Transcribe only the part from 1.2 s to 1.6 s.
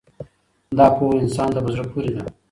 انسان ته